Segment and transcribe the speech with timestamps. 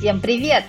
[0.00, 0.64] Всем привет!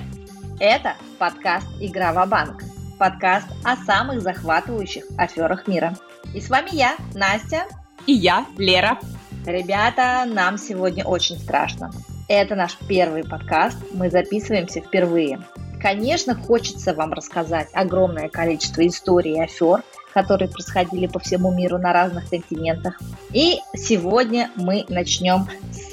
[0.60, 2.64] Это подкаст «Игра в банк
[3.00, 5.96] подкаст о самых захватывающих аферах мира.
[6.36, 7.64] И с вами я, Настя.
[8.06, 9.00] И я, Лера.
[9.46, 11.92] Ребята, нам сегодня очень страшно.
[12.28, 15.40] Это наш первый подкаст, мы записываемся впервые.
[15.82, 19.82] Конечно, хочется вам рассказать огромное количество историй и афер,
[20.14, 23.00] которые происходили по всему миру на разных континентах.
[23.32, 25.48] И сегодня мы начнем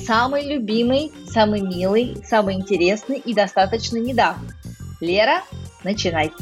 [0.08, 4.54] с самой любимой, самой милой, самой интересной и достаточно недавно.
[5.02, 5.42] Лера,
[5.84, 6.32] начинай.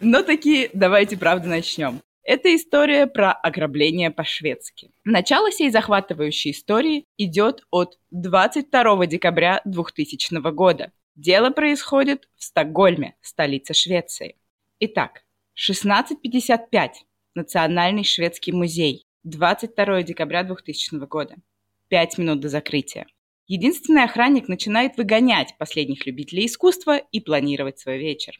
[0.00, 2.00] Но таки давайте правда начнем.
[2.22, 4.90] Это история про ограбление по-шведски.
[5.04, 10.92] Начало сей захватывающей истории идет от 22 декабря 2000 года.
[11.14, 14.36] Дело происходит в Стокгольме, столице Швеции.
[14.80, 15.24] Итак,
[15.58, 17.04] 16.55.
[17.34, 19.06] Национальный шведский музей.
[19.24, 21.36] 22 декабря 2000 года.
[21.88, 23.06] Пять минут до закрытия.
[23.46, 28.38] Единственный охранник начинает выгонять последних любителей искусства и планировать свой вечер.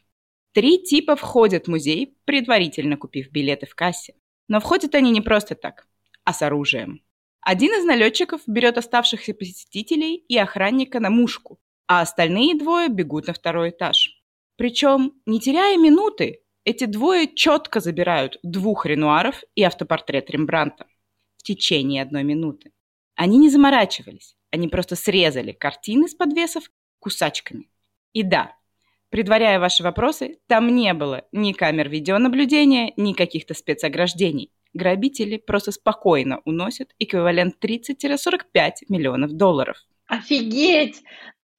[0.51, 4.13] Три типа входят в музей, предварительно купив билеты в кассе.
[4.47, 5.87] Но входят они не просто так,
[6.23, 7.01] а с оружием.
[7.41, 13.33] Один из налетчиков берет оставшихся посетителей и охранника на мушку, а остальные двое бегут на
[13.33, 14.21] второй этаж.
[14.55, 20.85] Причем, не теряя минуты, эти двое четко забирают двух Ренуаров и автопортрет Рембранта
[21.37, 22.71] в течение одной минуты.
[23.15, 26.69] Они не заморачивались, они просто срезали картины с подвесов
[26.99, 27.69] кусачками.
[28.13, 28.55] И да,
[29.09, 34.51] предваряя ваши вопросы, там не было ни камер видеонаблюдения, ни каких-то спецограждений.
[34.73, 39.77] Грабители просто спокойно уносят эквивалент 30-45 миллионов долларов.
[40.07, 41.03] Офигеть!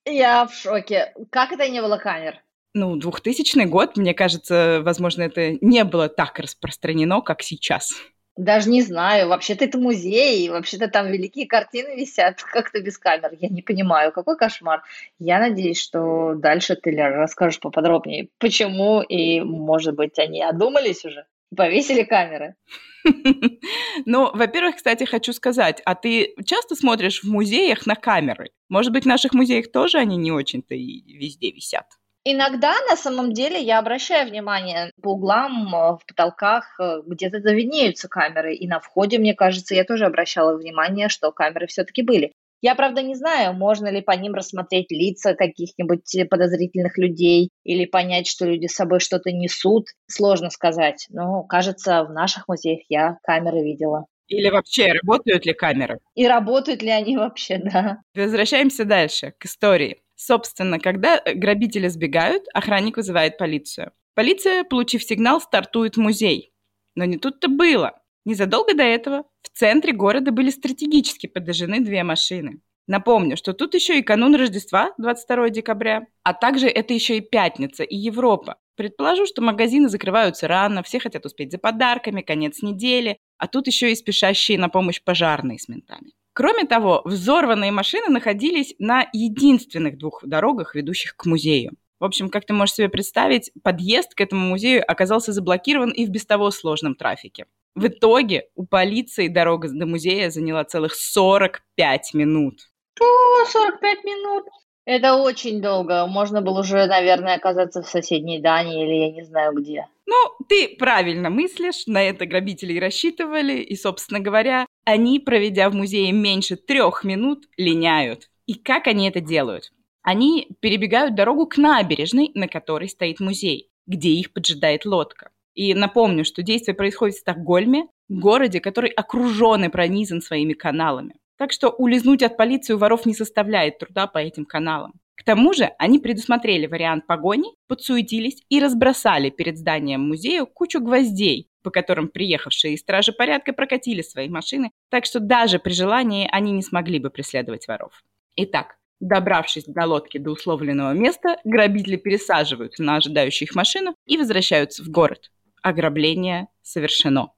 [0.04, 1.14] Я в шоке.
[1.30, 2.43] Как это не было камер?
[2.74, 7.94] Ну, 2000 год, мне кажется, возможно, это не было так распространено, как сейчас.
[8.36, 9.28] Даже не знаю.
[9.28, 12.42] Вообще-то это музей, вообще-то там великие картины висят.
[12.52, 13.30] Как-то без камер.
[13.40, 14.82] Я не понимаю, какой кошмар.
[15.20, 21.26] Я надеюсь, что дальше ты, Лера, расскажешь поподробнее, почему и, может быть, они одумались уже
[21.56, 22.56] повесили камеры.
[24.06, 28.50] Ну, во-первых, кстати, хочу сказать, а ты часто смотришь в музеях на камеры?
[28.70, 31.84] Может быть, в наших музеях тоже они не очень-то и везде висят?
[32.26, 38.08] Иногда, на самом деле, я обращаю внимание по углам, э, в потолках, э, где-то виднеются
[38.08, 38.54] камеры.
[38.54, 42.32] И на входе, мне кажется, я тоже обращала внимание, что камеры все-таки были.
[42.62, 48.26] Я, правда, не знаю, можно ли по ним рассмотреть лица каких-нибудь подозрительных людей или понять,
[48.26, 49.88] что люди с собой что-то несут.
[50.06, 51.06] Сложно сказать.
[51.10, 54.06] Но, кажется, в наших музеях я камеры видела.
[54.28, 55.98] Или вообще, работают ли камеры?
[56.14, 57.98] И работают ли они вообще, да.
[58.14, 60.00] Возвращаемся дальше, к истории.
[60.26, 63.92] Собственно, когда грабители сбегают, охранник вызывает полицию.
[64.14, 66.54] Полиция, получив сигнал, стартует в музей.
[66.94, 68.00] Но не тут-то было.
[68.24, 72.62] Незадолго до этого в центре города были стратегически подожжены две машины.
[72.86, 77.82] Напомню, что тут еще и канун Рождества, 22 декабря, а также это еще и пятница
[77.82, 78.56] и Европа.
[78.76, 83.92] Предположу, что магазины закрываются рано, все хотят успеть за подарками, конец недели, а тут еще
[83.92, 86.12] и спешащие на помощь пожарные с ментами.
[86.34, 91.74] Кроме того, взорванные машины находились на единственных двух дорогах, ведущих к музею.
[92.00, 96.10] В общем, как ты можешь себе представить, подъезд к этому музею оказался заблокирован и в
[96.10, 97.46] без того сложном трафике.
[97.76, 102.68] В итоге у полиции дорога до музея заняла целых 45 минут.
[103.00, 104.44] О, 45 минут!
[104.86, 106.06] Это очень долго.
[106.06, 109.86] Можно было уже, наверное, оказаться в соседней Дании или я не знаю где.
[110.06, 110.16] Ну,
[110.48, 116.12] ты правильно мыслишь, на это грабители и рассчитывали, и, собственно говоря, они, проведя в музее
[116.12, 118.30] меньше трех минут, линяют.
[118.46, 119.72] И как они это делают?
[120.02, 125.30] Они перебегают дорогу к набережной, на которой стоит музей, где их поджидает лодка.
[125.54, 131.14] И напомню, что действие происходит в Стокгольме, городе, который окружен и пронизан своими каналами.
[131.38, 134.92] Так что улизнуть от полиции у воров не составляет труда по этим каналам.
[135.14, 141.48] К тому же они предусмотрели вариант погони, подсуетились и разбросали перед зданием музея кучу гвоздей,
[141.62, 146.62] по которым приехавшие стражи порядка прокатили свои машины, так что даже при желании они не
[146.62, 148.02] смогли бы преследовать воров.
[148.36, 154.82] Итак, Добравшись до лодки до условленного места, грабители пересаживаются на ожидающую их машину и возвращаются
[154.82, 155.30] в город
[155.64, 157.32] ограбление совершено.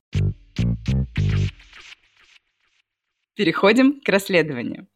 [3.34, 4.88] Переходим к расследованию.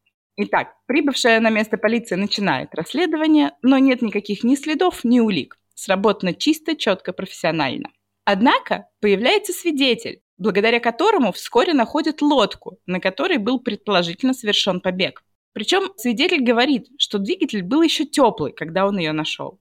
[0.43, 5.59] Итак, прибывшая на место полиция начинает расследование, но нет никаких ни следов, ни улик.
[5.75, 7.91] Сработано чисто, четко, профессионально.
[8.25, 15.23] Однако появляется свидетель, благодаря которому вскоре находят лодку, на которой был предположительно совершен побег.
[15.53, 19.61] Причем свидетель говорит, что двигатель был еще теплый, когда он ее нашел.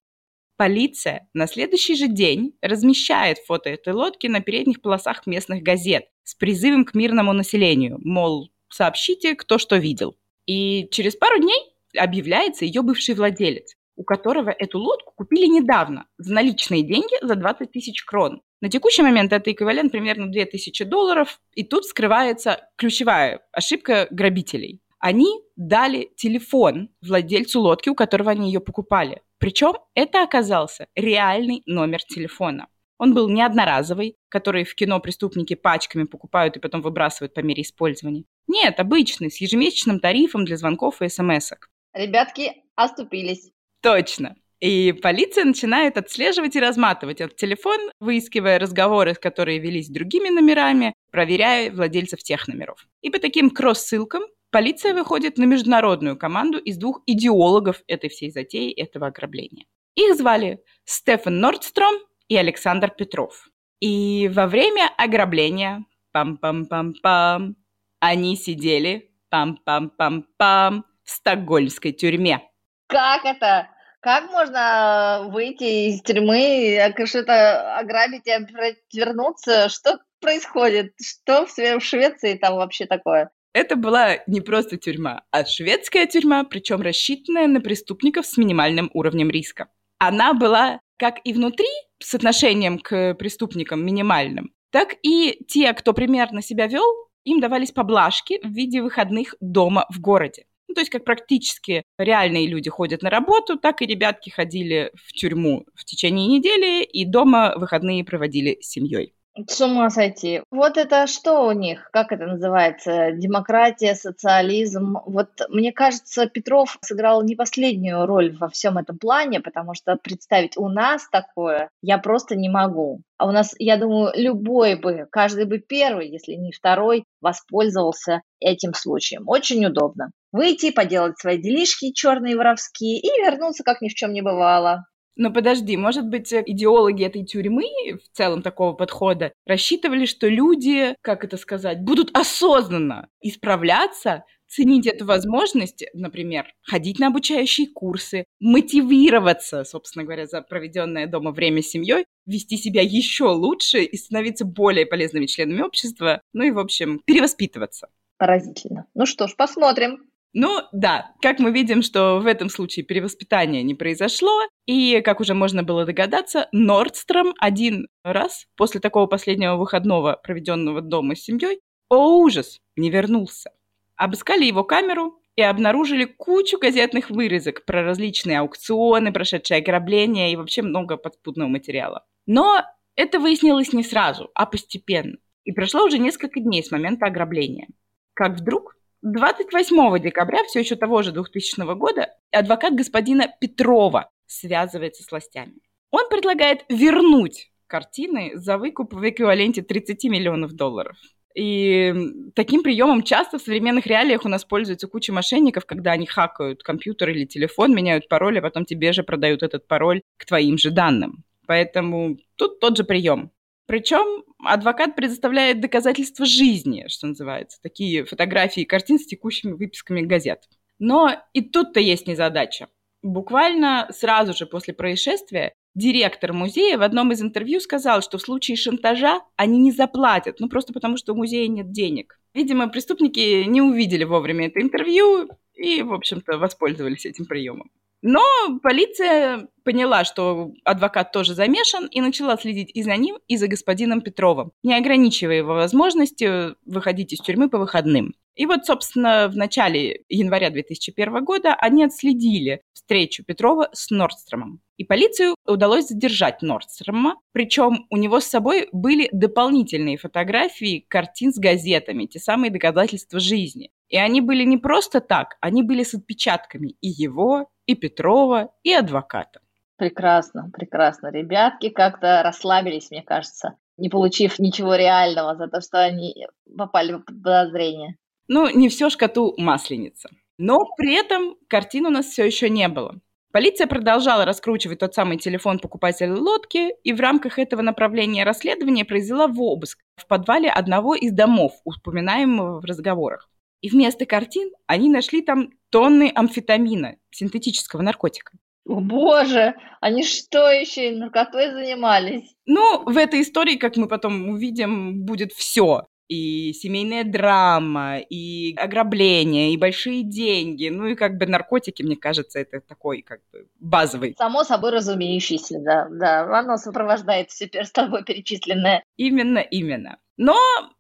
[0.55, 6.35] Полиция на следующий же день размещает фото этой лодки на передних полосах местных газет с
[6.35, 10.15] призывом к мирному населению, мол, сообщите, кто что видел.
[10.49, 16.33] И через пару дней объявляется ее бывший владелец, у которого эту лодку купили недавно за
[16.33, 18.41] наличные деньги за 20 тысяч крон.
[18.59, 24.81] На текущий момент это эквивалент примерно 2000 долларов, и тут скрывается ключевая ошибка грабителей.
[24.97, 29.21] Они дали телефон владельцу лодки, у которого они ее покупали.
[29.37, 32.69] Причем это оказался реальный номер телефона.
[32.97, 37.61] Он был не одноразовый, который в кино преступники пачками покупают и потом выбрасывают по мере
[37.61, 38.25] использования.
[38.49, 41.69] Нет, обычный, с ежемесячным тарифом для звонков и смс-ок.
[41.93, 43.51] Ребятки оступились.
[43.81, 44.35] Точно.
[44.59, 51.71] И полиция начинает отслеживать и разматывать этот телефон, выискивая разговоры, которые велись другими номерами, проверяя
[51.71, 52.87] владельцев тех номеров.
[53.01, 58.73] И по таким кросс-ссылкам полиция выходит на международную команду из двух идеологов этой всей затеи,
[58.73, 59.65] этого ограбления.
[59.95, 61.93] Их звали Стефан Нордстром
[62.27, 63.47] и Александр Петров.
[63.79, 65.85] И во время ограбления,
[66.15, 67.53] пам-пам-пам-пам,
[67.99, 72.41] они сидели, пам-пам-пам-пам, в стокгольмской тюрьме.
[72.87, 73.69] Как это?
[73.99, 79.69] Как можно выйти из тюрьмы, что-то ограбить и вернуться?
[79.69, 80.93] Что происходит?
[81.01, 83.29] Что в Швеции там вообще такое?
[83.53, 89.29] Это была не просто тюрьма, а шведская тюрьма, причем рассчитанная на преступников с минимальным уровнем
[89.29, 89.67] риска.
[89.97, 91.67] Она была как и внутри
[91.99, 96.85] с отношением к преступникам минимальным, так и те, кто примерно себя вел,
[97.23, 100.45] им давались поблажки в виде выходных дома в городе.
[100.67, 105.13] Ну, то есть как практически реальные люди ходят на работу, так и ребятки ходили в
[105.13, 109.13] тюрьму в течение недели и дома выходные проводили с семьей.
[109.47, 110.41] С ума сойти.
[110.51, 111.89] Вот это что у них?
[111.93, 113.11] Как это называется?
[113.13, 114.97] Демократия, социализм.
[115.05, 120.57] Вот мне кажется, Петров сыграл не последнюю роль во всем этом плане, потому что представить
[120.57, 123.01] у нас такое я просто не могу.
[123.17, 128.73] А у нас, я думаю, любой бы, каждый бы первый, если не второй, воспользовался этим
[128.73, 129.23] случаем.
[129.27, 130.11] Очень удобно.
[130.31, 134.85] Выйти, поделать свои делишки черные воровские и вернуться, как ни в чем не бывало.
[135.19, 137.65] Но подожди, может быть, идеологи этой тюрьмы,
[138.01, 145.05] в целом такого подхода, рассчитывали, что люди, как это сказать, будут осознанно исправляться, ценить эту
[145.05, 152.05] возможность, например, ходить на обучающие курсы, мотивироваться, собственно говоря, за проведенное дома время с семьей,
[152.25, 157.89] вести себя еще лучше и становиться более полезными членами общества, ну и, в общем, перевоспитываться.
[158.17, 158.85] Поразительно.
[158.93, 160.08] Ну что ж, посмотрим.
[160.33, 165.33] Ну да, как мы видим, что в этом случае перевоспитание не произошло, и, как уже
[165.33, 172.19] можно было догадаться, Нордстром один раз после такого последнего выходного, проведенного дома с семьей, о
[172.19, 173.49] ужас, не вернулся.
[173.95, 180.61] Обыскали его камеру и обнаружили кучу газетных вырезок про различные аукционы, прошедшие ограбления и вообще
[180.61, 182.05] много подспудного материала.
[182.27, 182.61] Но
[182.95, 185.17] это выяснилось не сразу, а постепенно.
[185.43, 187.67] И прошло уже несколько дней с момента ограбления.
[188.13, 195.11] Как вдруг 28 декабря все еще того же 2000 года адвокат господина Петрова связывается с
[195.11, 195.55] властями.
[195.91, 200.97] Он предлагает вернуть картины за выкуп в эквиваленте 30 миллионов долларов.
[201.35, 201.93] И
[202.35, 207.09] таким приемом часто в современных реалиях у нас пользуется куча мошенников, когда они хакают компьютер
[207.09, 211.23] или телефон, меняют пароль, а потом тебе же продают этот пароль к твоим же данным.
[211.45, 213.31] Поэтому тут тот же прием.
[213.69, 220.39] Причем адвокат предоставляет доказательства жизни, что называется, такие фотографии и картин с текущими выписками газет.
[220.79, 222.69] Но и тут-то есть незадача.
[223.03, 228.57] Буквально сразу же после происшествия директор музея в одном из интервью сказал, что в случае
[228.57, 232.19] шантажа они не заплатят, ну просто потому что у музея нет денег.
[232.33, 237.69] Видимо, преступники не увидели вовремя это интервью и, в общем-то, воспользовались этим приемом.
[238.01, 238.23] Но
[238.63, 244.01] полиция поняла, что адвокат тоже замешан, и начала следить и за ним, и за господином
[244.01, 248.13] Петровым, не ограничивая его возможности выходить из тюрьмы по выходным.
[248.35, 254.61] И вот, собственно, в начале января 2001 года они отследили встречу Петрова с Нордстромом.
[254.77, 261.37] И полицию удалось задержать Нордстрома, причем у него с собой были дополнительные фотографии картин с
[261.37, 263.71] газетами, те самые доказательства жизни.
[263.89, 268.73] И они были не просто так, они были с отпечатками и его, и Петрова, и
[268.73, 269.41] адвоката.
[269.77, 271.11] Прекрасно, прекрасно.
[271.11, 276.25] Ребятки как-то расслабились, мне кажется, не получив ничего реального за то, что они
[276.57, 277.95] попали в подозрение.
[278.27, 280.09] Ну, не все ж коту масленица.
[280.39, 282.95] Но при этом картин у нас все еще не было.
[283.31, 289.27] Полиция продолжала раскручивать тот самый телефон покупателя лодки, и в рамках этого направления расследования произвела
[289.27, 293.29] в обыск в подвале одного из домов, упоминаемого в разговорах.
[293.61, 298.37] И вместо картин они нашли там тонны амфетамина, синтетического наркотика.
[298.65, 302.35] О, боже, они что еще и наркотой занимались?
[302.45, 305.87] Ну, в этой истории, как мы потом увидим, будет все.
[306.09, 312.39] и семейная драма, и ограбление, и большие деньги, ну и как бы наркотики, мне кажется,
[312.39, 314.15] это такой как бы базовый.
[314.17, 318.83] Само собой разумеющийся, да, да, оно сопровождает все с тобой перечисленное.
[318.97, 319.99] Именно, именно.
[320.17, 320.35] Но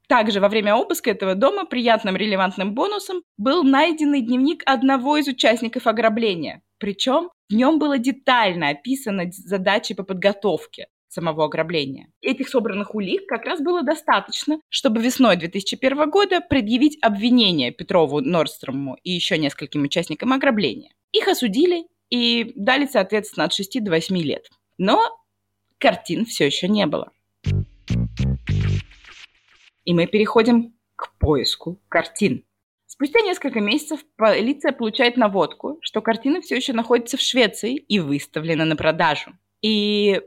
[0.09, 5.85] также во время обыска этого дома приятным релевантным бонусом был найденный дневник одного из участников
[5.85, 6.63] ограбления.
[6.79, 12.07] Причем в нем было детально описано задачи по подготовке самого ограбления.
[12.21, 18.97] Этих собранных улик как раз было достаточно, чтобы весной 2001 года предъявить обвинение Петрову Норстрому
[19.03, 20.91] и еще нескольким участникам ограбления.
[21.11, 24.49] Их осудили и дали, соответственно, от 6 до 8 лет.
[24.79, 24.99] Но
[25.77, 27.11] картин все еще не было.
[29.89, 32.45] И мы переходим к поиску картин.
[32.85, 38.65] Спустя несколько месяцев полиция получает наводку, что картина все еще находится в Швеции и выставлена
[38.65, 39.31] на продажу.
[39.63, 40.21] И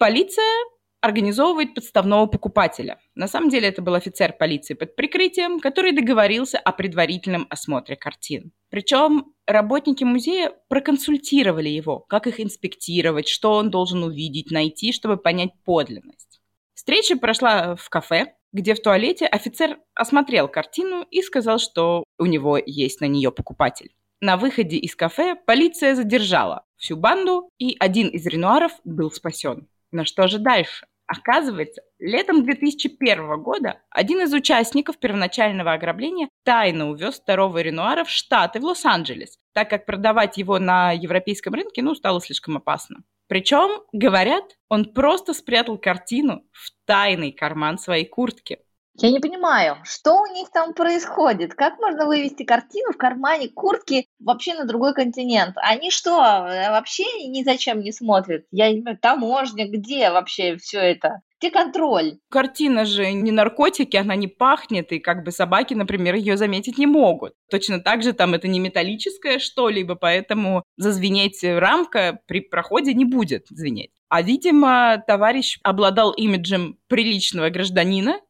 [0.00, 0.52] Полиция
[1.00, 2.98] организовывает подставного покупателя.
[3.14, 8.50] На самом деле это был офицер полиции под прикрытием, который договорился о предварительном осмотре картин.
[8.68, 15.50] Причем работники музея проконсультировали его, как их инспектировать, что он должен увидеть, найти, чтобы понять
[15.64, 16.40] подлинность.
[16.74, 22.56] Встреча прошла в кафе, где в туалете офицер осмотрел картину и сказал, что у него
[22.56, 23.92] есть на нее покупатель.
[24.20, 29.68] На выходе из кафе полиция задержала всю банду, и один из Ренуаров был спасен.
[29.90, 30.86] Но что же дальше?
[31.06, 38.60] Оказывается, летом 2001 года один из участников первоначального ограбления тайно увез второго Ренуара в Штаты,
[38.60, 43.02] в Лос-Анджелес, так как продавать его на европейском рынке, ну, стало слишком опасно.
[43.26, 48.63] Причем, говорят, он просто спрятал картину в тайный карман своей куртки.
[48.96, 51.54] Я не понимаю, что у них там происходит?
[51.54, 55.56] Как можно вывести картину в кармане куртки вообще на другой континент?
[55.56, 58.44] Они что, вообще ни зачем не смотрят?
[58.52, 61.22] Я не понимаю, таможня, где вообще все это?
[61.40, 62.18] Где контроль?
[62.30, 66.86] Картина же не наркотики, она не пахнет, и как бы собаки, например, ее заметить не
[66.86, 67.34] могут.
[67.50, 73.46] Точно так же там это не металлическое что-либо, поэтому зазвенеть рамка при проходе не будет
[73.50, 73.90] звенеть.
[74.08, 78.20] А, видимо, товарищ обладал имиджем приличного гражданина,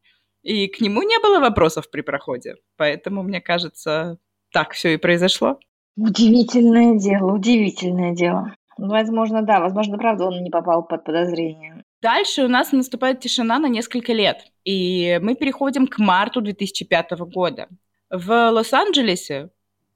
[0.45, 2.55] и к нему не было вопросов при проходе.
[2.77, 4.19] Поэтому, мне кажется,
[4.51, 5.59] так все и произошло.
[5.97, 8.53] Удивительное дело, удивительное дело.
[8.77, 11.83] Возможно, да, возможно, правда, он не попал под подозрение.
[12.01, 17.67] Дальше у нас наступает тишина на несколько лет, и мы переходим к марту 2005 года.
[18.11, 19.49] В Лос-Анджелесе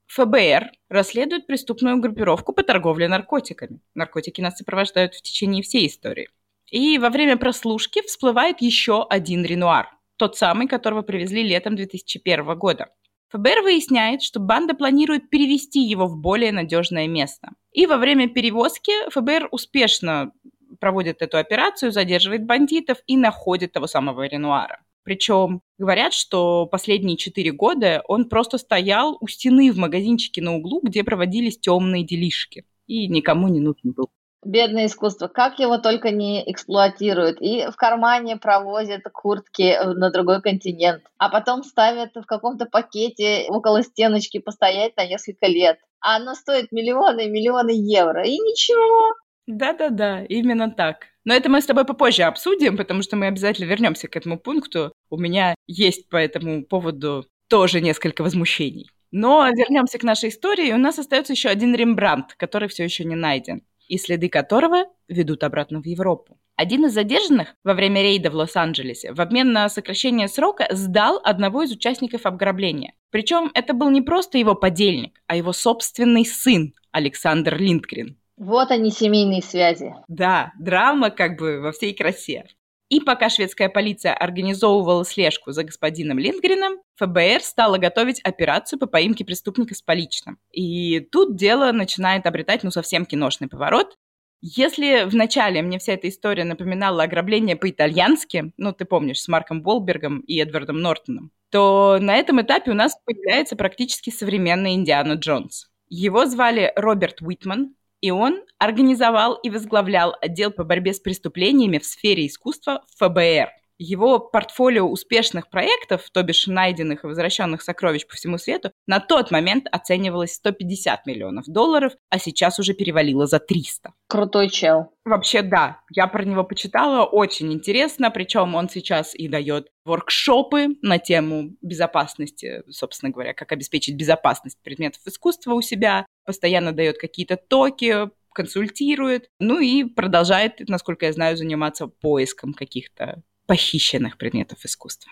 [0.08, 3.80] ФБР расследует преступную группировку по торговле наркотиками.
[3.94, 6.28] Наркотики нас сопровождают в течение всей истории.
[6.72, 12.88] И во время прослушки всплывает еще один Ренуар– тот самый, которого привезли летом 2001 года.
[13.30, 17.52] ФБР выясняет, что банда планирует перевести его в более надежное место.
[17.72, 20.32] И во время перевозки ФБР успешно
[20.78, 24.82] проводит эту операцию, задерживает бандитов и находит того самого Ренуара.
[25.04, 30.80] Причем говорят, что последние четыре года он просто стоял у стены в магазинчике на углу,
[30.82, 32.66] где проводились темные делишки.
[32.86, 34.10] И никому не нужен был.
[34.42, 37.42] Бедное искусство, как его только не эксплуатируют.
[37.42, 43.82] И в кармане провозят куртки на другой континент, а потом ставят в каком-то пакете около
[43.82, 45.78] стеночки постоять на несколько лет.
[46.00, 49.14] А оно стоит миллионы и миллионы евро, и ничего.
[49.46, 51.08] Да-да-да, именно так.
[51.24, 54.92] Но это мы с тобой попозже обсудим, потому что мы обязательно вернемся к этому пункту.
[55.10, 58.88] У меня есть по этому поводу тоже несколько возмущений.
[59.10, 60.72] Но вернемся к нашей истории.
[60.72, 65.42] У нас остается еще один Рембрандт, который все еще не найден и следы которого ведут
[65.42, 66.38] обратно в Европу.
[66.54, 71.62] Один из задержанных во время рейда в Лос-Анджелесе в обмен на сокращение срока сдал одного
[71.62, 72.94] из участников обграбления.
[73.10, 78.16] Причем это был не просто его подельник, а его собственный сын Александр Линдгрен.
[78.36, 79.92] Вот они, семейные связи.
[80.08, 82.44] Да, драма как бы во всей красе.
[82.90, 89.24] И пока шведская полиция организовывала слежку за господином Линдгреном, ФБР стала готовить операцию по поимке
[89.24, 90.38] преступника с поличным.
[90.50, 93.96] И тут дело начинает обретать, ну, совсем киношный поворот.
[94.42, 100.20] Если вначале мне вся эта история напоминала ограбление по-итальянски, ну, ты помнишь, с Марком Болбергом
[100.20, 105.68] и Эдвардом Нортоном, то на этом этапе у нас появляется практически современный Индиана Джонс.
[105.88, 111.84] Его звали Роберт Уитман, и он организовал и возглавлял отдел по борьбе с преступлениями в
[111.84, 113.50] сфере искусства ФБР.
[113.82, 119.30] Его портфолио успешных проектов, то бишь найденных и возвращенных сокровищ по всему свету, на тот
[119.30, 123.94] момент оценивалось 150 миллионов долларов, а сейчас уже перевалило за 300.
[124.06, 124.92] Крутой чел.
[125.06, 125.80] Вообще, да.
[125.90, 132.62] Я про него почитала, очень интересно, причем он сейчас и дает воркшопы на тему безопасности,
[132.68, 139.58] собственно говоря, как обеспечить безопасность предметов искусства у себя, постоянно дает какие-то токи, консультирует, ну
[139.58, 145.10] и продолжает, насколько я знаю, заниматься поиском каких-то похищенных предметов искусства.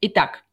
[0.00, 0.44] Итак,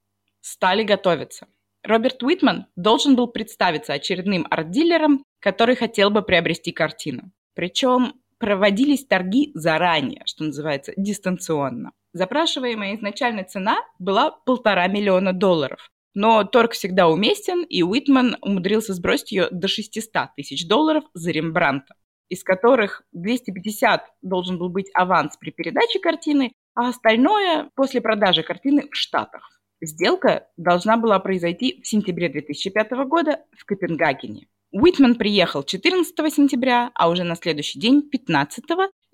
[0.41, 1.47] стали готовиться.
[1.83, 7.31] Роберт Уитман должен был представиться очередным арт-дилером, который хотел бы приобрести картину.
[7.53, 11.93] Причем проводились торги заранее, что называется, дистанционно.
[12.11, 15.89] Запрашиваемая изначально цена была полтора миллиона долларов.
[16.19, 21.93] Но торг всегда уместен, и Уитман умудрился сбросить ее до 600 тысяч долларов за Рембранта,
[22.27, 28.89] из которых 250 должен был быть аванс при передаче картины, а остальное после продажи картины
[28.91, 29.61] в Штатах.
[29.79, 34.47] Сделка должна была произойти в сентябре 2005 года в Копенгагене.
[34.71, 38.65] Уитман приехал 14 сентября, а уже на следующий день, 15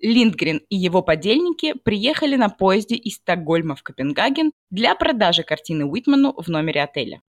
[0.04, 6.34] Линдгрен и его подельники приехали на поезде из Стокгольма в Копенгаген для продажи картины Уитману
[6.36, 7.22] в номере отеля.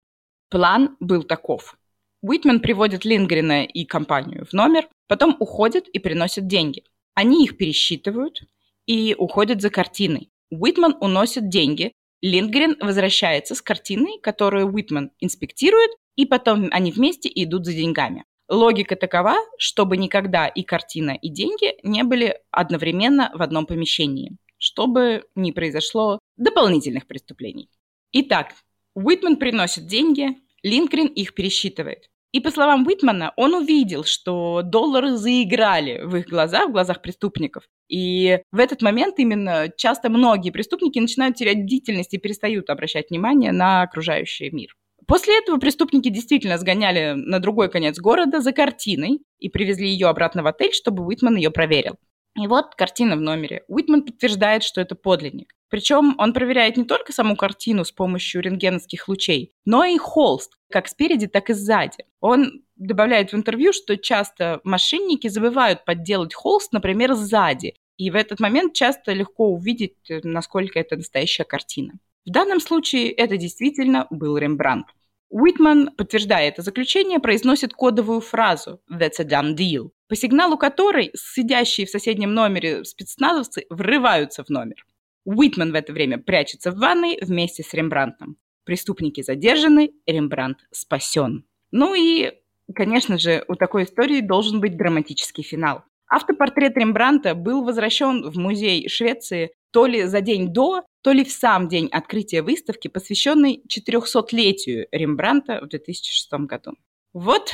[0.49, 1.77] План был таков.
[2.21, 6.83] Уитман приводит Линдгрена и компанию в номер, потом уходит и приносит деньги.
[7.13, 8.41] Они их пересчитывают
[8.85, 10.29] и уходят за картиной.
[10.51, 17.65] Уитман уносит деньги, Линдгрен возвращается с картиной, которую Уитман инспектирует, и потом они вместе идут
[17.65, 18.25] за деньгами.
[18.47, 25.23] Логика такова, чтобы никогда и картина, и деньги не были одновременно в одном помещении, чтобы
[25.35, 27.69] не произошло дополнительных преступлений.
[28.11, 28.53] Итак,
[28.93, 32.09] Уитман приносит деньги, Линдгрен их пересчитывает.
[32.31, 37.63] И по словам Уитмана, он увидел, что доллары заиграли в их глазах, в глазах преступников.
[37.87, 43.51] И в этот момент именно часто многие преступники начинают терять бдительность и перестают обращать внимание
[43.51, 44.75] на окружающий мир.
[45.07, 50.43] После этого преступники действительно сгоняли на другой конец города за картиной и привезли ее обратно
[50.43, 51.95] в отель, чтобы Уитман ее проверил.
[52.41, 53.63] И вот картина в номере.
[53.67, 55.53] Уитман подтверждает, что это подлинник.
[55.69, 60.87] Причем он проверяет не только саму картину с помощью рентгеновских лучей, но и холст, как
[60.87, 62.05] спереди, так и сзади.
[62.19, 67.75] Он добавляет в интервью, что часто мошенники забывают подделать холст, например, сзади.
[67.97, 71.93] И в этот момент часто легко увидеть, насколько это настоящая картина.
[72.25, 74.87] В данном случае это действительно был Рембрандт.
[75.29, 81.85] Уитман, подтверждая это заключение, произносит кодовую фразу «That's a done deal», по сигналу которой сидящие
[81.85, 84.85] в соседнем номере спецназовцы врываются в номер.
[85.23, 88.37] Уитман в это время прячется в ванной вместе с Рембрандтом.
[88.63, 91.45] Преступники задержаны, Рембрандт спасен.
[91.71, 92.31] Ну и,
[92.73, 95.83] конечно же, у такой истории должен быть драматический финал.
[96.07, 101.31] Автопортрет Рембранта был возвращен в музей Швеции то ли за день до, то ли в
[101.31, 106.73] сам день открытия выставки, посвященной 400-летию Рембранта в 2006 году.
[107.13, 107.53] Вот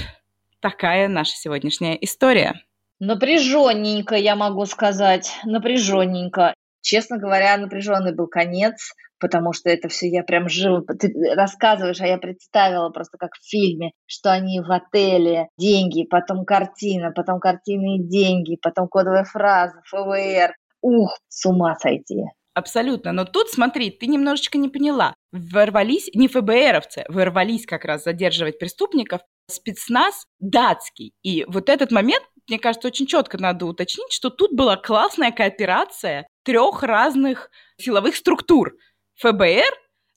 [0.59, 2.61] такая наша сегодняшняя история.
[2.99, 6.53] Напряженненько, я могу сказать, напряженненько.
[6.81, 10.83] Честно говоря, напряженный был конец, потому что это все я прям живо...
[10.99, 16.43] Ты рассказываешь, а я представила просто как в фильме, что они в отеле, деньги, потом
[16.43, 20.53] картина, потом картины и деньги, потом кодовая фраза, ФВР.
[20.81, 22.25] Ух, с ума сойти.
[22.53, 23.13] Абсолютно.
[23.13, 25.13] Но тут, смотри, ты немножечко не поняла.
[25.31, 31.13] Ворвались не ФБРовцы, ворвались как раз задерживать преступников, спецназ датский.
[31.23, 36.27] И вот этот момент, мне кажется, очень четко надо уточнить, что тут была классная кооперация
[36.43, 38.75] трех разных силовых структур.
[39.15, 39.71] ФБР,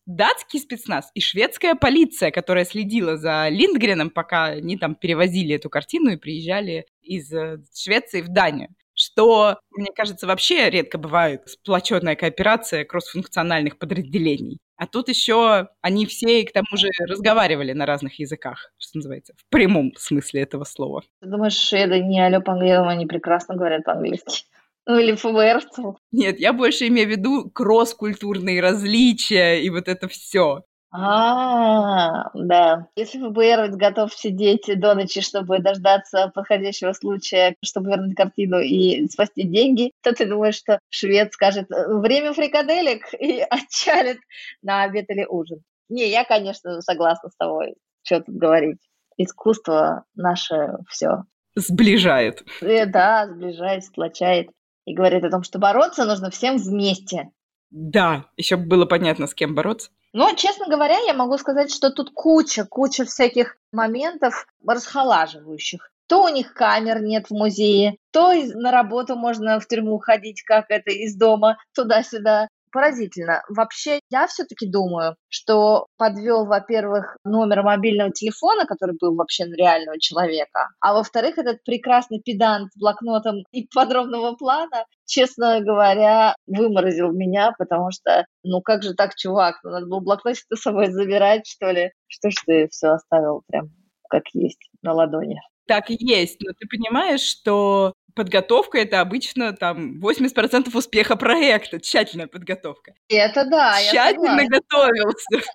[0.07, 6.11] датский спецназ и шведская полиция, которая следила за Линдгреном, пока они там перевозили эту картину
[6.13, 12.85] и приезжали из э, Швеции в Данию что, мне кажется, вообще редко бывает сплоченная кооперация
[12.85, 14.59] кроссфункциональных подразделений.
[14.77, 19.35] А тут еще они все, и к тому же, разговаривали на разных языках, что называется,
[19.37, 21.03] в прямом смысле этого слова.
[21.21, 24.45] Ты думаешь, шведы не алё по-английски, они прекрасно говорят по-английски?
[24.87, 25.97] Ну, или ФБРцев.
[26.13, 30.65] Нет, я больше имею в виду кросс-культурные различия и вот это все.
[30.97, 32.87] А, да.
[32.95, 39.43] Если ФБР готов сидеть до ночи, чтобы дождаться подходящего случая, чтобы вернуть картину и спасти
[39.43, 44.19] деньги, то ты думаешь, что швед скажет «время фрикаделек» и отчалит
[44.63, 45.63] на обед или ужин.
[45.89, 47.75] Не, я, конечно, согласна с тобой.
[48.05, 48.79] Что тут говорить.
[49.17, 51.25] Искусство наше все.
[51.57, 52.45] Сближает.
[52.61, 54.51] Э, да, сближает, сплочает.
[54.85, 57.31] И говорит о том, что бороться нужно всем вместе.
[57.71, 59.91] Да, еще было понятно, с кем бороться.
[60.13, 65.91] Но, честно говоря, я могу сказать, что тут куча, куча всяких моментов расхолаживающих.
[66.07, 70.67] То у них камер нет в музее, то на работу можно в тюрьму ходить, как
[70.69, 73.43] это из дома, туда-сюда поразительно.
[73.49, 80.01] Вообще, я все-таки думаю, что подвел, во-первых, номер мобильного телефона, который был вообще на реального
[80.01, 87.53] человека, а во-вторых, этот прекрасный педант с блокнотом и подробного плана, честно говоря, выморозил меня,
[87.57, 91.71] потому что, ну как же так, чувак, ну, надо было блокнотик с собой забирать, что
[91.71, 91.93] ли?
[92.09, 93.71] Что ж ты все оставил прям
[94.11, 95.41] как есть на ладони?
[95.67, 102.27] Так и есть, но ты понимаешь, что подготовка это обычно там 80% успеха проекта, тщательная
[102.27, 102.95] подготовка.
[103.09, 105.49] Это да, Тщательно я готовился.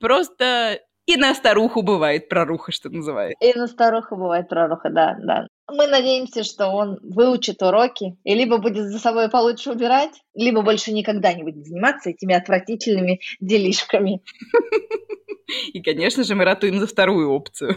[0.00, 3.36] Просто и на старуху бывает проруха, что называется.
[3.44, 5.46] И на старуху бывает проруха, да, да.
[5.70, 10.92] Мы надеемся, что он выучит уроки и либо будет за собой получше убирать, либо больше
[10.92, 14.22] никогда не будет заниматься этими отвратительными делишками.
[15.72, 17.76] И, конечно же, мы ратуем за вторую опцию.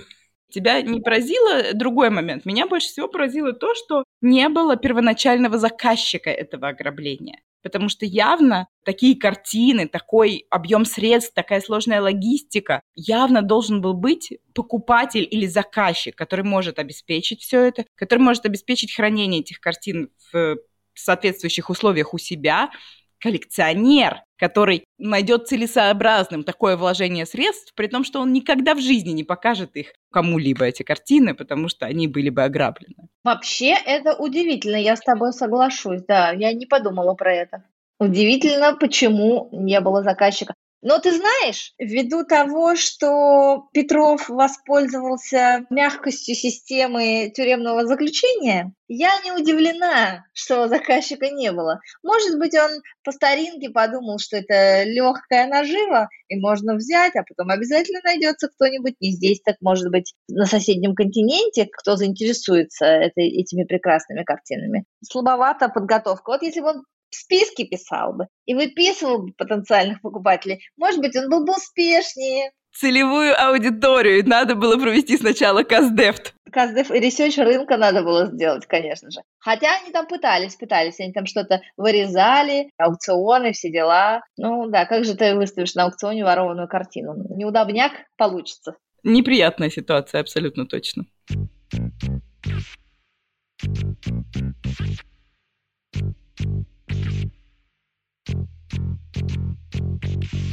[0.51, 2.45] Тебя не поразило другой момент?
[2.45, 7.41] Меня больше всего поразило то, что не было первоначального заказчика этого ограбления.
[7.61, 14.33] Потому что явно такие картины, такой объем средств, такая сложная логистика, явно должен был быть
[14.53, 20.57] покупатель или заказчик, который может обеспечить все это, который может обеспечить хранение этих картин в
[20.93, 22.69] соответствующих условиях у себя,
[23.17, 29.23] коллекционер, который найдет целесообразным такое вложение средств, при том, что он никогда в жизни не
[29.23, 33.09] покажет их кому-либо, эти картины, потому что они были бы ограблены.
[33.23, 37.63] Вообще, это удивительно, я с тобой соглашусь, да, я не подумала про это.
[37.99, 40.53] Удивительно, почему не было заказчика.
[40.85, 50.25] Но ты знаешь, ввиду того, что Петров воспользовался мягкостью системы тюремного заключения, я не удивлена,
[50.31, 51.79] что заказчика не было.
[52.03, 52.69] Может быть, он
[53.03, 58.93] по старинке подумал, что это легкая нажива, и можно взять, а потом обязательно найдется кто-нибудь
[58.99, 64.85] не здесь, так может быть на соседнем континенте, кто заинтересуется этой, этими прекрасными картинами.
[65.03, 66.29] Слабовата подготовка.
[66.29, 66.83] Вот если бы он
[67.15, 72.51] списки писал бы и выписывал бы потенциальных покупателей, может быть, он был бы успешнее.
[72.73, 76.33] Целевую аудиторию надо было провести сначала CustDev.
[76.51, 79.21] CustDev и research рынка надо было сделать, конечно же.
[79.39, 84.21] Хотя они там пытались, пытались, они там что-то вырезали, аукционы, все дела.
[84.37, 87.15] Ну да, как же ты выставишь на аукционе ворованную картину?
[87.35, 88.75] Неудобняк получится.
[89.03, 91.05] Неприятная ситуация, абсолютно точно.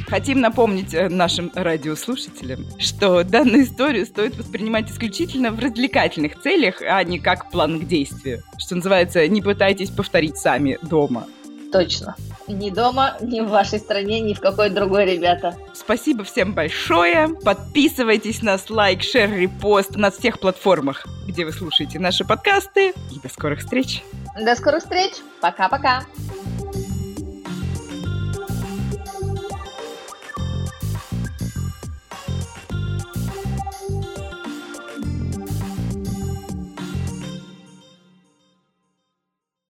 [0.07, 7.03] Хотим напомнить э, нашим радиослушателям, что данную историю стоит воспринимать исключительно в развлекательных целях, а
[7.03, 8.43] не как план к действию.
[8.59, 11.25] Что называется, не пытайтесь повторить сами дома.
[11.71, 12.15] Точно.
[12.47, 15.57] Ни дома, ни в вашей стране, ни в какой другой, ребята.
[15.73, 17.29] Спасибо всем большое.
[17.43, 22.93] Подписывайтесь на лайк, шер, репост на всех платформах, где вы слушаете наши подкасты.
[23.11, 24.03] И до скорых встреч.
[24.35, 25.13] До скорых встреч.
[25.41, 26.03] Пока-пока.